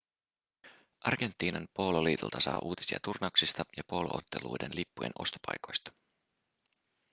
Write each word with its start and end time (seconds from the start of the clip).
argentiinan 0.99 1.67
poololiitolta 1.73 2.39
saa 2.39 2.59
uutisia 2.63 2.99
turnauksista 3.03 3.63
ja 3.77 3.83
poolo-otteluiden 3.87 4.75
lippujen 4.75 5.11
ostopaikoista 5.19 5.91